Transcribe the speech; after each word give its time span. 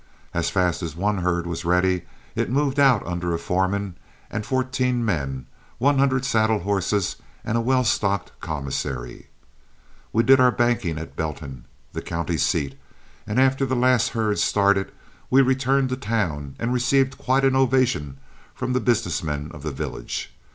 As 0.33 0.49
fast 0.49 0.81
as 0.81 0.95
one 0.95 1.19
herd 1.19 1.45
was 1.45 1.63
ready, 1.63 2.05
it 2.35 2.49
moved 2.49 2.79
out 2.79 3.05
under 3.05 3.35
a 3.35 3.37
foreman 3.37 3.95
and 4.31 4.43
fourteen 4.43 5.05
men, 5.05 5.45
one 5.77 5.99
hundred 5.99 6.25
saddle 6.25 6.57
horses, 6.61 7.17
and 7.45 7.55
a 7.55 7.61
well 7.61 7.83
stocked 7.83 8.31
commissary. 8.39 9.27
We 10.11 10.23
did 10.23 10.39
our 10.39 10.49
banking 10.49 10.97
at 10.97 11.15
Belton, 11.15 11.65
the 11.93 12.01
county 12.01 12.37
seat, 12.37 12.79
and 13.27 13.39
after 13.39 13.63
the 13.63 13.75
last 13.75 14.07
herd 14.13 14.39
started 14.39 14.91
we 15.29 15.43
returned 15.43 15.89
to 15.89 15.95
town 15.97 16.55
and 16.57 16.73
received 16.73 17.19
quite 17.19 17.45
an 17.45 17.55
ovation 17.55 18.17
from 18.55 18.73
the 18.73 18.79
business 18.79 19.21
men 19.21 19.51
of 19.53 19.61
the 19.61 19.69
village. 19.71 20.33